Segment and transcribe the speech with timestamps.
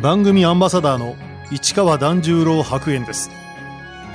[0.00, 1.16] 番組アンバサダーの
[1.50, 3.30] 市川團十郎白猿です。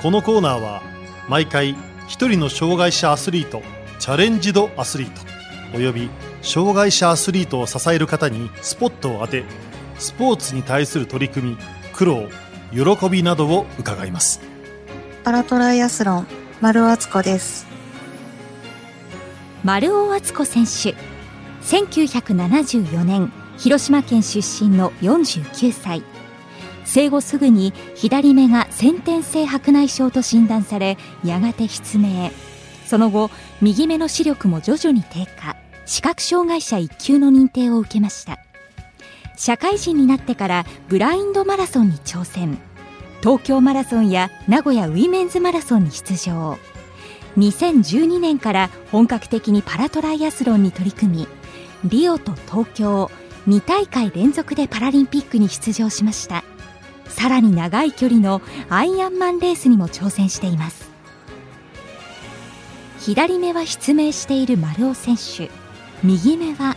[0.01, 0.81] このコーナーは
[1.27, 1.75] 毎回
[2.07, 3.61] 一人の障害者アスリート
[3.99, 5.21] チャレンジドアスリート
[5.75, 6.09] および
[6.41, 9.43] 障害者アスリートを支える方にスポットを当て
[9.99, 11.57] スポーツに対する取り組み
[11.91, 12.29] 苦労
[12.71, 14.39] 喜びなどを伺います。
[15.25, 16.27] パラトライアスロン
[16.61, 17.67] 丸尾敦子です。
[19.65, 20.95] 丸尾敦子選手
[21.65, 23.33] 1974年
[23.63, 26.03] 広島県出身の49歳。
[26.83, 32.31] 生後すぐに左目が先天性白内障と診断されやがて失明。
[32.85, 35.55] その後右目の視力も徐々に低下。
[35.85, 38.39] 視覚障害者1級の認定を受けました。
[39.37, 42.57] 社会人になってからブラインドマラソンに挑戦。
[43.21, 46.57] 東京マラソンや名古屋ウィメンズマラソンに出場。
[47.37, 51.27] 2012年から本格的にパラトライアスロンに取り組み
[51.85, 53.11] リオと東京
[53.47, 56.43] 2大会連続でパラリンピックに出場しました。
[57.07, 60.91] さらに長い距離のアイアンマンレースにも挑戦しています。
[62.99, 65.51] 左目は失明している丸尾選手。
[66.03, 66.75] 右目は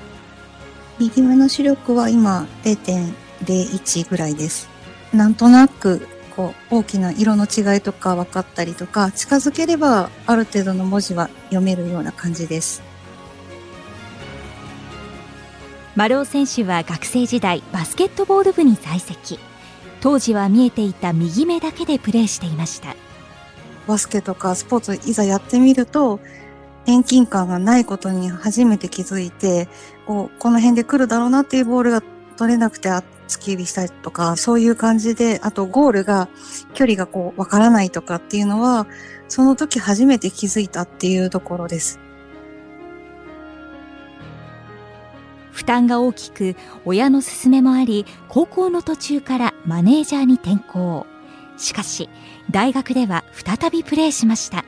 [0.98, 4.68] 右目の視力は今0.01ぐらいです。
[5.12, 12.82] なんとなくこう大きな色の違いとか分かったりとか近づければある程度の文字は読めるような感じです。
[15.96, 19.38] 丸尾選手は学生時代バスケットボール部に在籍。
[20.02, 22.94] 当時は見えていた右目だけでプレーしていました。
[23.86, 26.20] バスケとかスポーツいざやってみると
[26.84, 29.68] 遠近感がないことに初めて気づいて
[30.06, 32.02] こうこの辺で来るだろうなっていうボールが
[32.36, 36.28] 取れなくて突き指したりとかそういう感じであとゴールが
[36.74, 38.86] 距離がこうわからないとかっていうのは
[39.28, 42.00] その時初めて気づいたっていうところです。
[45.66, 51.08] 負担が大きく親の勧めもあり高校の途中からマネージャーに転校
[51.56, 52.08] しかし
[52.52, 54.64] 大学では再びプレーしました。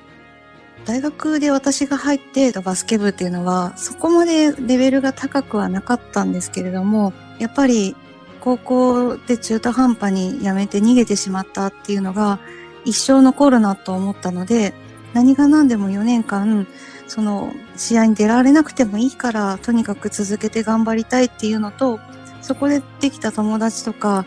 [0.86, 7.94] 大学で私が入ってたバスケ部っていうのはそこまでレベルが高くはなかったんですけれどもやっぱり
[8.40, 12.40] 高校で中途半端に辞めて逃げてしまったっていうのが
[12.84, 14.72] 一生残るなと思ったので
[15.12, 16.66] 何が何でも4年間
[17.08, 21.98] その試合に出られなくてもいいからとにかく続けて頑張りたいっていうのと
[22.42, 24.26] そこでできた友達とか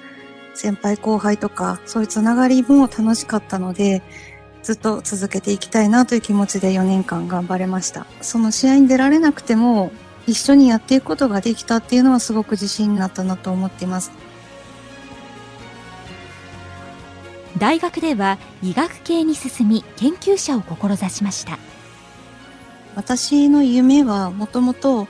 [0.53, 4.02] 先輩後輩とかそういうつながりも楽しかったので
[4.64, 8.06] ずっと続けていきたいなという気持ちで4年間頑張れました。
[8.22, 9.91] その試合に出られなくても
[10.28, 14.12] 一緒にやっていくことができたっていうのはすごく自信になったなと思っています。
[17.58, 21.58] 大学では医学系に進み研究者を志しました。
[22.96, 25.07] 私の夢はもともと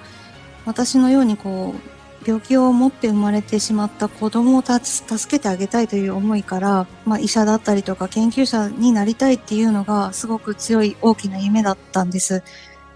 [0.66, 1.92] 私のようにこう
[2.26, 12.44] 病気を持って生まれてしまった子供を助けてあげたいという思いから、まあ、医者だったりとか研究者になりたいっていうのがすごく強い大きな夢だったんです。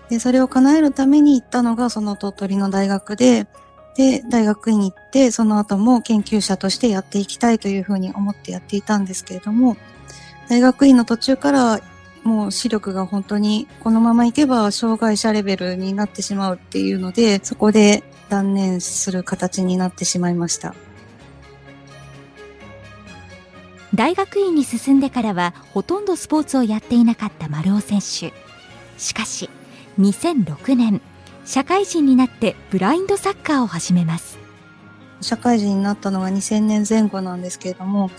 [0.09, 3.47] で、それを叶えるために行ったのがその鳥取の大学で、
[3.95, 9.77] で、大学院に行って、その後も研究者としてやっていきたいというふうに思ってやっていたんですけれども、
[10.49, 11.79] 大学院の途中から
[12.25, 20.75] もう視力が本当にこのままいけば障害者レベルになってしまうっていうので、そこで断念する形になってしまいました。
[23.93, 28.33] 大学院に進んでからはほとんどスポーツをやっていなかった丸尾選手。
[28.97, 29.49] しかし、
[29.99, 31.01] 2006年、
[31.45, 34.39] 社会人になってブラインドサッカーを始めます
[35.21, 38.09] 社会人になったのが2000年前後なんですけれども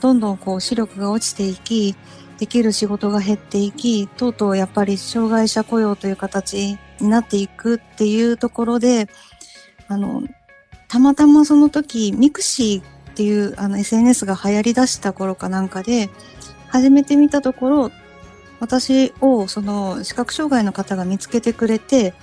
[0.00, 1.96] どんどんこう視力が落ちていき
[2.38, 9.08] できる仕事が減っていきとうとうやっぱり障害者雇用という形になっていくっていうところで
[9.88, 10.22] あの
[10.88, 16.10] たまたまその時 mixi っていうあの SNS が流行り出した頃かなんかで
[16.68, 17.90] 始めてみたところ
[18.60, 22.14] 私をその視覚障害の方が見つけてくれて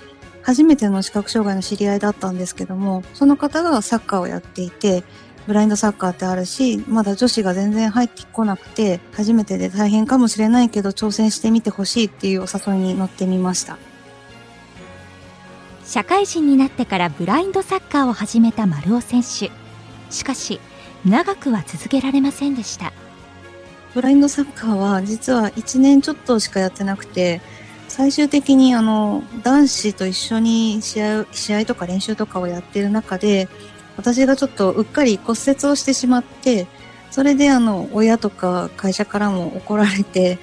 [0.44, 5.02] 初めての視覚障害の知り合いだったんですけども、その方がサッカーをやっていて、
[5.46, 13.76] ブラインドサッカーってあるし、まだ女子が全然入ってこなくて、初めてで大変かもしれないけど挑戦してみてほしいっていうお誘いに乗ってみました。
[15.84, 19.50] 社会人になってからブラインドサッカーを始めた丸尾選手。
[20.10, 20.60] しかし、
[21.04, 22.92] 長くは続けられませんでした。
[23.92, 27.42] ブラインドサッカーは実は1年ちょっとしかやってなくて、
[27.88, 33.48] 最終的にあの男子と一緒に試合試合とか練習とかをやっている中で
[33.96, 36.66] 私がちょっとうっかり骨折をしてしまって
[37.10, 40.38] それであの親とか会社からも怒られて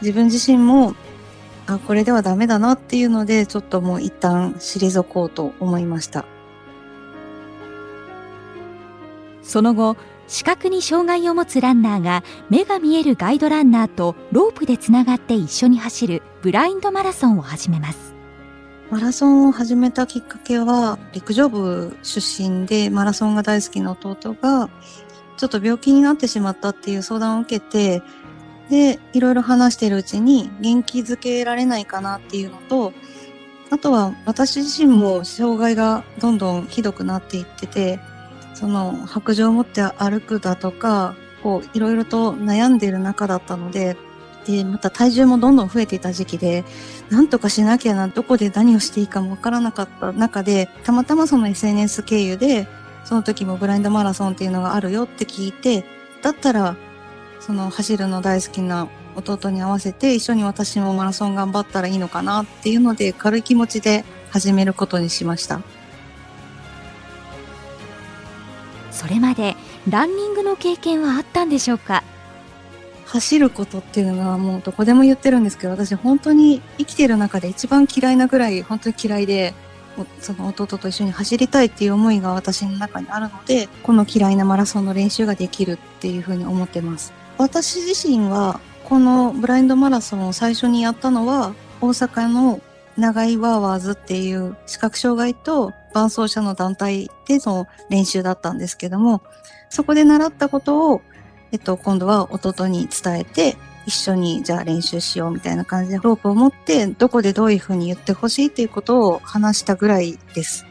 [0.00, 0.94] 自分自身も
[1.66, 6.26] あこれではダメだなっていうのでちょっともう一旦退こうと思いました。
[9.42, 9.96] その後
[10.26, 18.13] 視覚に障害を持つランナーが目が見えるガイドランナーとロープでつながって一緒に走るブラインドマラソンを始めます。
[18.94, 24.70] マラソンを始めたきっかけは陸上部出身でマラソンが大好きな弟が
[25.36, 28.02] ちょっと病気になってしまったっていう相談を受けて
[28.70, 32.92] でいろいろ話してるうちに元気づけられないかなっていうのと
[33.72, 37.98] あとは私自身も障害がどんどんひどくなっていってて
[38.54, 43.96] その白状を持って歩くだとか、こういろいろと悩んでいる中だったので、
[44.46, 46.64] で、また体重もどんどん増えていた時期で、
[47.10, 52.66] なんとかしなきゃな、どこで何をしていいかもわからなかった中で、たまたまその SNS 経由で、
[53.04, 55.84] その時もブラインドマラソンっていうのがあるよって聞いて、
[56.22, 56.76] だったら、
[57.40, 65.60] その走るの大好きな弟に合わせて一緒に私もマラソン頑張ったらいいのかなっていうので軽い気持ちで始めることにしました。
[68.90, 69.56] それまで
[69.90, 72.02] ランニングの経験はあったんでしょうか？
[73.14, 79.54] 走ることっていうのはもうどこでも言ってるんですけど私本当に生きてる中で一番嫌いなぐらい本当に嫌いで
[80.18, 87.12] その弟と一緒に走りたいっていう思いが私の中にあるのでこの嫌いなマラソンの練習ができるっていうふうに思ってます。
[87.38, 92.60] 私自身はこのブラインドマラソンを最初にやったのは大阪の
[92.96, 99.22] 長いワーワーズっていう視覚障害と伴走者の団体での練習だったんですけども、
[99.68, 101.02] そこで習ったことを、
[101.54, 103.56] えっと、今度は弟に伝えて、
[103.86, 110.66] 一緒にじゃあ練習しようみたいな感じでロープを持ってどこでどういうふうに言ってほしいっていうことを話したぐらいです。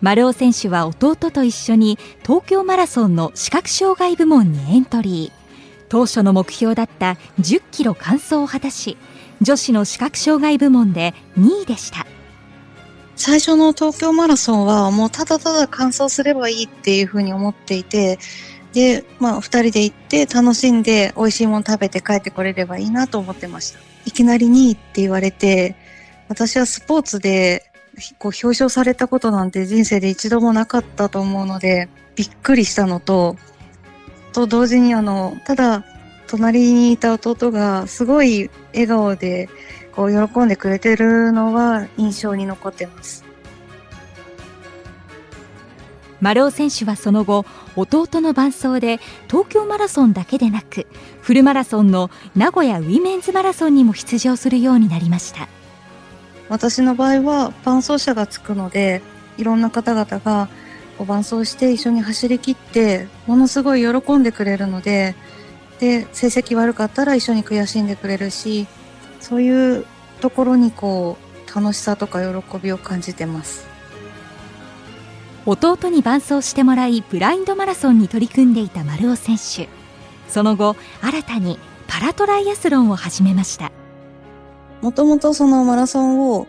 [0.00, 5.40] 丸尾選手は弟と一緒に東京マラソンの視覚障害部門にエントリー。
[5.90, 8.96] 当初の目標だった10キロ完走を果たし
[9.42, 12.06] 女子の視覚障害部門で2位でした
[13.20, 18.18] 最初の東京マラソンはもうただただ完走すればいいっていうふうに思っていて
[18.72, 23.78] で、まあ、二人で行って楽しんで美味しいもの食べて帰ってこれればいいなと思ってました。
[24.06, 25.76] いきなり2位って言われて、
[26.28, 27.70] 私はスポーツで
[28.18, 33.36] こう表彰されたことなんて人生で一度もなかったと思うので、びっくりしたのと、
[34.32, 35.84] と同時にあの、ただ、
[36.26, 39.48] 隣にいた弟がすごい笑顔で
[39.94, 43.30] こう喜んでくれてるのは印象に残ってます。
[46.20, 47.46] 丸尾選手はその後
[47.76, 48.98] 弟の伴走で
[49.28, 50.86] 東京マラソンだけでなく
[51.22, 55.48] フルマラソンの名古屋ウィメンズマラソンにも出場するようになりました
[56.48, 59.02] 私の場合は伴走者がつくので
[59.38, 60.48] いろんな方々が
[60.98, 65.14] 伴走して一緒に走り切ってものすごい喜んでくれるので
[65.78, 68.66] で成績悪かったら一緒に悔しんでくれるし
[69.20, 69.86] そういう
[70.20, 73.68] ところにこう楽しさとか喜びを感じてます。
[75.46, 79.68] 弟に伴走してもらいブラインドマラソンに取り組んでいた丸尾選手。
[80.28, 81.58] その後新たに
[81.88, 83.72] パラトライアスロンを始めました。
[84.80, 86.46] もともとそのマラソンを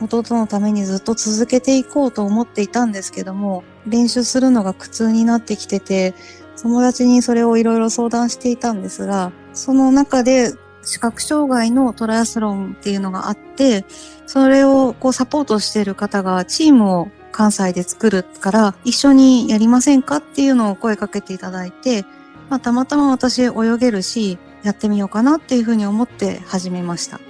[0.00, 6.14] 弟のためにずっと続けていこうと思っていたんですけども練習するのが苦痛になってきてて
[6.62, 13.84] 友達にそれをいろいろ相談していたんですが、その中で視覚障害のトライアスロンっていうのがあって、
[14.26, 22.04] それをこうサポートしている方がチームを関西で作るから一緒にやりませんかっていうのを声かけていただいて、
[22.48, 27.20] まあ、たまたま私泳げるし、やってみようかなっていうふうに思って始めました。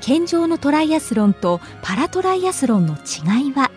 [0.00, 3.70] 健常のトライアスロンとパラトライアスロンの違いは？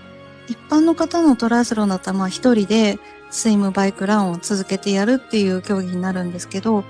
[0.48, 3.00] 一般の方のトライアスロンだったら、まあ一人で
[3.30, 6.84] スイム、バイク、ランを続けてやるっていう競技になるんですけど、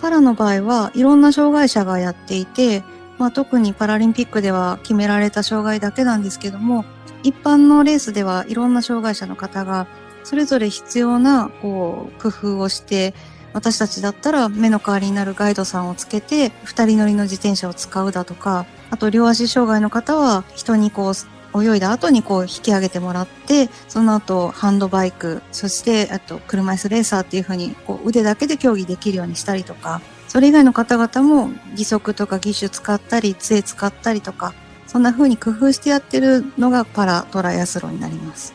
[0.00, 2.82] パラの場合はいろんな障害者がやっていて、
[3.18, 6.84] まあ特にパラリンピックでは決められた障害だけなんですけども、
[7.22, 9.86] 一般のレースではいろんな障害者の方が
[10.24, 13.14] それぞれ必要なこう工夫をして、
[13.52, 21.14] 私たちだったら目の代わりになるガイドさんをつけて二人乗りの自転車を使うだとか、あと両足障害の方は人にこう
[21.54, 34.52] 泳いだ後にこう引き上げてもらって、その後ハンドバイク、そしてあと車椅子レーサーっていう風に腕だけで競技できるようにしたりとか、それ以外の方々も義足とか義手使ったり、杖使ったりとか、
[34.86, 38.54] そんな風に工夫してやってるのがパラトライアスロンになります。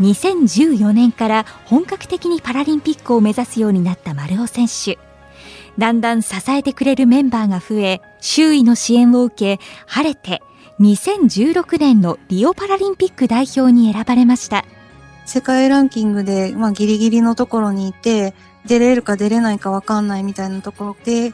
[0.00, 4.98] 2014年から本格的にパラリンピックを目指すようになった丸尾選手。
[5.78, 10.42] だんだん支えてくれるメンバーが増え、周囲の支援を受け、晴れて
[10.80, 14.64] 2016年のリオパラリンピック代表に選ばれました。
[15.26, 18.34] 世界ランキングで、まあ、ギリギリのところにいて、
[18.66, 21.32] 出れるか出れないかわかんないみたいなところで、い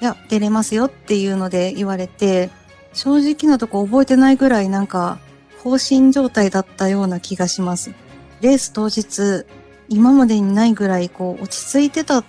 [0.00, 2.50] や、出れますよっていうので言われて、
[2.92, 5.18] 正直なとこ覚えてないぐらいなんか、
[5.62, 7.92] 放心状態だったような気がします。
[8.40, 9.46] レース当日、
[9.88, 12.24] 今までにないぐらいこう落ち着いてたっ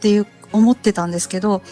[0.00, 1.62] ていう思ってたんですけど、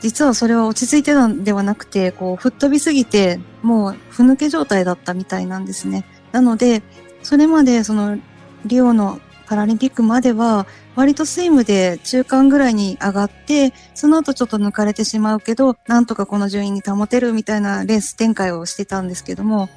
[0.00, 6.04] 実はそれは落ち着いてたんではなくて、こう吹っ飛びすぎて、もうふぬけ状態だったみたいなんですね。
[6.32, 6.82] なので、
[7.22, 8.18] それまでその
[8.64, 19.68] リオのパラリンピックまでは、割とスイムで中間ぐらいに上がって、その後ちょっと抜かれてしまうけど、なんとかこの順位に保てるみたいなレース展開をしてたんですけども、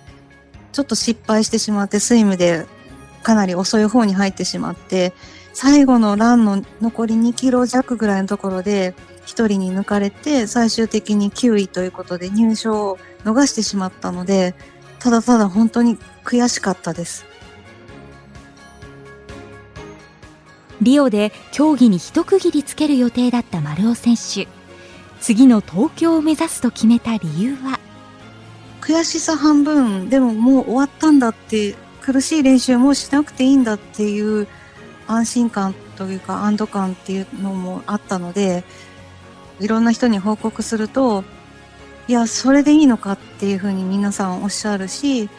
[0.71, 2.65] ちょっと失敗してしまってスイムで
[3.23, 5.13] かなり遅い方に入ってしまって、
[5.53, 8.95] 最後のランの残り2キロ弱ぐらいのところで、
[9.33, 14.55] 1人に抜かれて、最終的に9位ということで入賞を逃してしまったので、
[14.99, 17.25] ただただ本当に悔しかったです。
[20.81, 24.47] リオで競技に一区切りつける予定だった丸尾選手
[25.19, 27.79] 次の東京を目指すと決めた理由は？
[28.79, 34.47] 悔しさ半分でももう終わったんだって苦しい練習もしなくていいんだっていう
[35.05, 38.63] 安心感というか安堵感っていうのもあったので
[39.59, 41.23] いろんな人に報告すると
[42.07, 45.29] いやそれでいいのかっていうふうに皆さんおっしゃるし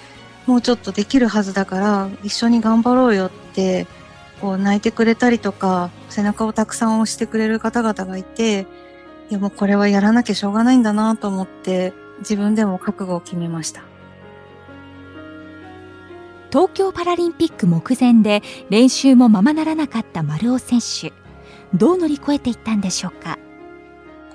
[0.47, 3.87] もうちょっとできるはずだから一緒に頑張ろうよって
[4.41, 8.67] こう泣いてくれたりとか、背中をたくさん押してくれる方々がいて、
[9.29, 13.83] いやもうこれはやらなきゃしょうがないんだなと思って、自分でも覚悟を決めました。
[16.51, 21.13] 東京パラリンピック目前で練習もままならなかった丸尾選手。
[21.75, 23.39] どう乗り越えていったんでしょうか？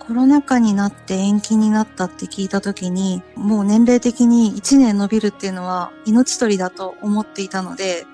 [0.07, 8.05] コロナ禍になって延期になったって聞いた時に、もう年齢的に1年伸びるっていうのは命取りだと思っていたので、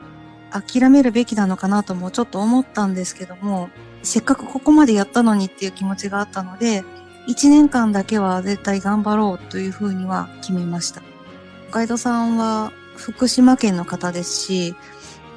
[0.52, 3.70] 諦めるべきなのかなともちょっと思ったんですけども、
[4.04, 6.86] せっかくここまでやったのにっていう気持ちがあったので、
[7.28, 11.02] 1年間だけは絶対頑張ろうというふうには決めました。
[11.72, 14.76] ガイドさんは福島県の方ですし、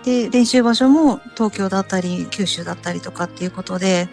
[0.05, 4.09] で、練習場所も東京だったり九州だったりとかっていうことで、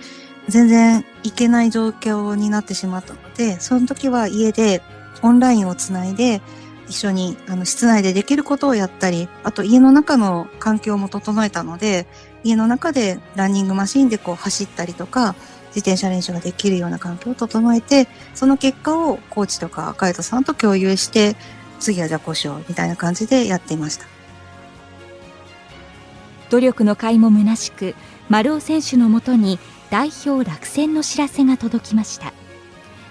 [0.48, 4.82] 全然行けない状況になってしまったので、その時は家で
[5.22, 6.42] オンラインをつないで、
[6.88, 12.06] 一緒にあの室内でできることをやったり、あと家の中の環境も整えたので、
[12.44, 15.36] 家の中でランニングマシンでこう走ったりとか、
[15.68, 21.38] 自転車練習ができるような環境を整えて、その結果をコーチとかガイドさんと共有して、
[21.80, 24.06] 次はじゃあこうしようみたいな感じでやっていました。
[26.50, 27.96] 努力の甲斐も虚しく、
[28.28, 29.60] 丸尾選手のもとに
[29.92, 32.34] 代表落選の知らせが届きました。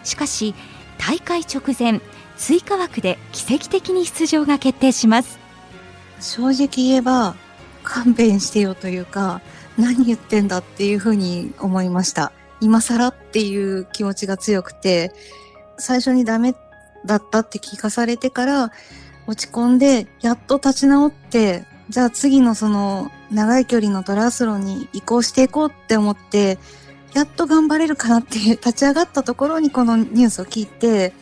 [0.03, 0.57] しかし、
[0.99, 2.01] 大会直前、
[2.41, 5.39] 追加枠で奇跡的に出場が決定します
[6.21, 7.37] 正直言えば
[7.85, 9.43] 勘弁してよというか
[9.77, 12.33] 何言ってんだっていうふうに思いました
[12.63, 15.13] 今更っていう気持ちが強くて
[15.79, 16.55] 最初にダメ
[17.05, 18.73] だったって聞かされてから
[19.27, 26.59] 落ち込んでやっと立ち直ってじゃあ次のその長い距離のトラスロンに移行していこうって思って
[27.15, 31.13] やっと頑張れるかなって立ち上がったところにこのニュースを聞いて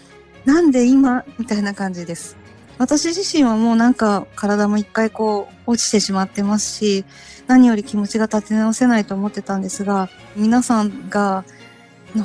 [0.45, 1.25] なんで今？
[1.39, 2.37] みたいな感じです。
[2.79, 7.05] 私自身はもうなんか体も一回こう落ちてしまってますし、
[7.47, 11.45] 何より気持ちが立て直せないと思ってたんですが、皆さんが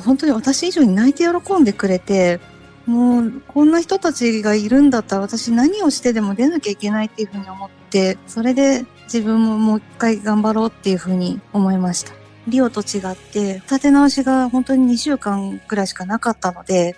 [0.04, 2.40] 本当に私以上に泣いて喜んでくれて、
[2.86, 12.12] もうこんな人たちがいるんだったら私何をしてでも出なきゃいけないっていうふうに思って、それで自分ももう一回頑張ろうっていうふうに思いました。
[12.48, 16.96] リオと違って立て直しが本当に2週間くらいしかなかったので、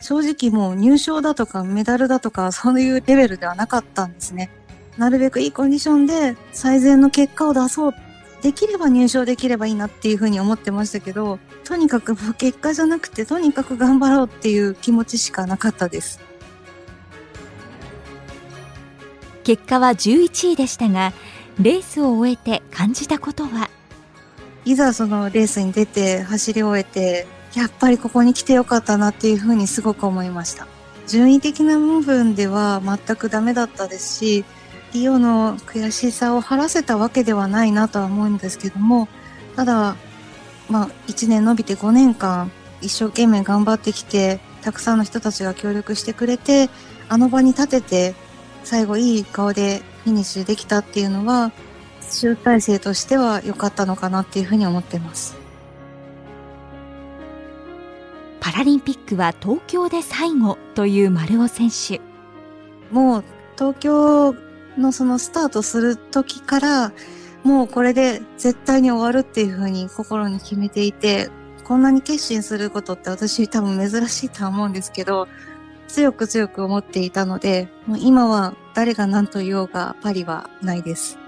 [0.00, 4.50] 正直もう入賞だとかメダルだとかそういうレベルではなかったんですね。
[4.98, 7.94] なるべくいいコンディションで最善の結果を出そう。
[8.42, 16.18] できれば入賞できればいいなっていうふうに思ってましたけど、とにかくもう結果じゃなくてとにかく頑張ろうっていう気持ちしかなかったです。
[19.44, 21.12] 結果は11位でしたが、
[21.60, 23.68] レースを終えて感じたことは？
[24.64, 30.66] いざそのレースに出て走り終えてやっぱりここに来てよかったなっていうふうにすごく思いました。
[31.06, 34.44] 順位的な部分では全くダメだったですし、
[34.92, 39.08] リオの悔しさを晴らせたわけではないなとは思うんですけども、
[39.56, 39.96] ただ、
[40.70, 46.70] まあ、1年伸びて5年間一生懸命頑張ってきて、たくさんの人たちが協力してくれて、
[47.08, 48.14] あの場に立てて、
[48.64, 51.52] 最後いい顔でフィニッシュできたっていうのは、
[52.00, 55.42] 集大成としては良かったのかなっていうふうに思ってます。
[58.52, 62.00] パラリンピックは東京で最後という丸尾選手
[62.90, 63.24] もう
[63.56, 64.34] 東京
[64.76, 66.92] のそのスタートする時から
[67.44, 71.30] もうこれで絶対に終わるっていうふうに心に決めていて
[71.64, 75.28] こんなに決心することって私多分珍しいとは思うんですけど
[75.92, 81.18] 強く強く思っていたので、もう今は誰が何と言おうがパリはないです。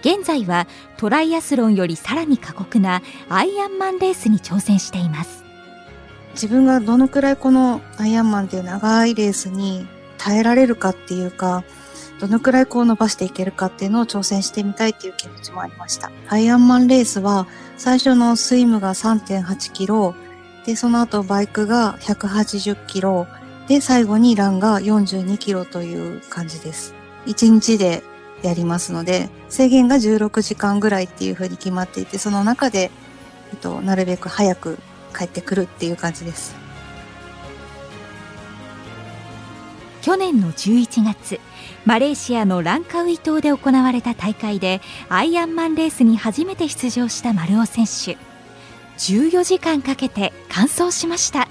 [0.00, 5.44] 現在はトライアスロンよりさらに過酷なアイアンマンレースに挑戦しています
[6.32, 9.86] 自分がどのくらいこのアイアンマンっていう長いレースに
[10.16, 11.64] 耐えられるかっていうか
[12.18, 17.46] どのくらいこう伸ばしていけるかっていうのを挑戦してみたいっていう気持ちもありましたアイアンマンレースは
[17.76, 20.14] 最初のスイムが3.8キロ
[20.66, 23.26] でその後バイクが180キロ
[23.68, 26.94] で最後にランが42キロという感じです
[27.26, 28.02] 1日で
[28.42, 32.90] やりますので、制限が16時間ぐらいっていうふうに決まっていて、その中で、
[33.52, 34.78] えっと、なるべく早く
[35.16, 36.54] 帰ってくるっていう感じです。
[40.02, 41.40] 去年の11月、
[41.84, 48.29] マレーシアのランカウイ島で行われた大会でアイアンマンレースに初めて出場した丸尾選手。
[48.98, 51.48] 14時間かけて完走しました。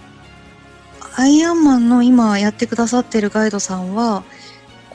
[1.16, 4.24] アイアンマンの今やってくださってるガイドさんは、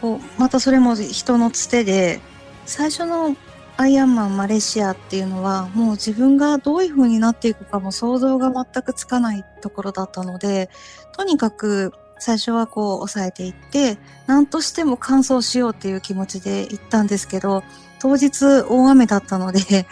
[0.01, 2.21] こうまたそれも人のつてで
[2.67, 3.37] 最初の
[3.77, 10.71] アイアンマンマレーシアっていうのはもう自分がどういう風になっていくかも想像が全くつかないところだったので
[11.13, 17.65] とにかく最初はこう抑えていって何としても完走しようっていう気持ちで行ったんですけど
[17.99, 19.87] 当日大雨だったので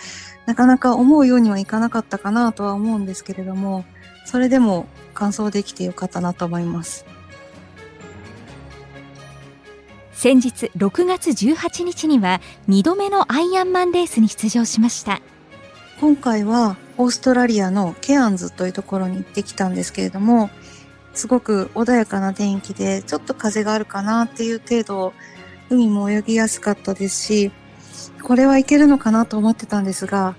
[0.47, 3.85] なかなか思うようにはいかなかったかなとは思うんですけれども
[4.25, 7.05] それでも完走できてよかったなと思います。
[10.23, 15.21] 先日6月18日には2度目のアイアンマンレースに出場しました
[16.01, 20.49] 今回はオーストラリアのケアンズというところに行ってきたんですけれども
[21.13, 25.13] すごく穏やかな天気でちょっと風があるかなっていう程度
[25.71, 27.53] 海も泳ぎやすかったですし
[28.23, 30.35] これはいけるのかなと思ってたんですが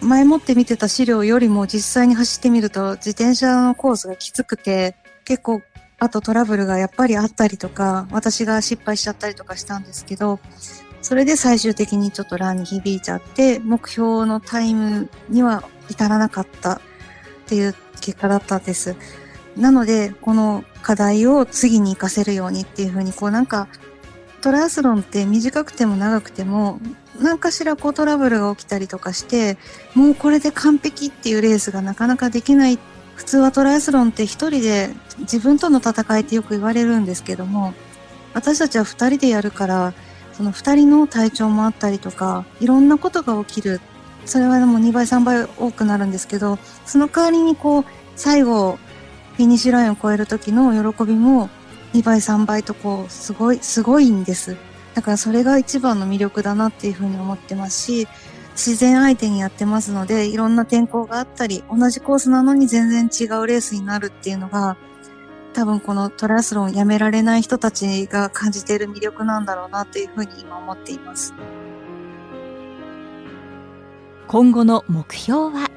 [0.00, 4.94] 前もって見てた資料よりも実際に走ってみると自転車のコースがきつくて
[5.24, 5.60] 結構
[6.00, 10.38] あとトラブルがやっぱりあったりとか、私が失敗しちゃったりとかしたんですけど、
[11.02, 16.80] それで最終的にちょっとランに響いちゃって、目標のタイムには至らなかったっ
[17.46, 18.94] ていう結果だったんです。
[19.56, 23.66] なので、この課題を次に活かせるようにっていうふうに、こうなんか、
[24.40, 26.80] トライアスロンって短くても長くても、
[27.20, 29.58] 何かしらこうトラブルが起きたりとかして、
[29.94, 32.78] もうこれで完璧っていうレースがなかなかできない。
[33.18, 37.74] 普通はトライアスロンって一人で自分との戦いってよく言われるんですけども
[38.32, 39.92] 私たちは二人でやるから
[40.32, 43.80] その二人の体調もあったりとかいろんなことが起きる。
[44.24, 48.78] それはでも2倍3倍多くなるんですけどその代わりにこう最後
[49.36, 51.48] フィニッシュラインを超える時の喜びも
[51.94, 54.56] 2倍3倍とこうすごいすごいんです
[54.94, 58.08] だからそれが一番の魅力だなっていうふうに思ってますし
[58.52, 64.76] 自然相手にやってますので、いろんな天候があったり、同じコースなのに全然違うレースになるっていうのが、
[65.54, 71.34] 多分このトライアスロンやめられない人たちが感じている魅力なんだろうなというふうに今思っています。
[74.26, 75.70] 今後の目標は？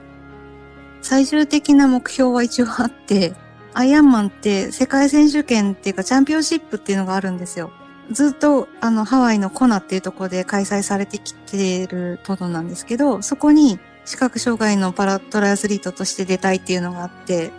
[1.03, 3.35] 最終的な目標は一応あって、
[3.73, 7.71] アイアンマンって世界選手権っていうかチャンピオンシップっていうのがあるんですよ。
[8.11, 17.51] ずっとあのハワイのコナっていうところで開催されてきているものなんですけど、そこに視覚障害のパラトライアスリートとして出たいっていうのがあって、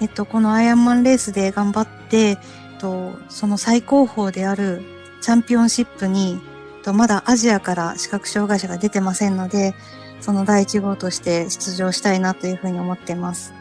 [0.00, 2.38] えっと、このアイアンマンレースで頑張って、えっ
[2.80, 4.82] と、その最高峰である
[5.20, 6.40] チャンピオンシップに、
[6.78, 9.74] えっとまだアジアから視覚障害者が出てませんので、
[10.20, 13.52] その第一号として出場したいなというふうに思っています。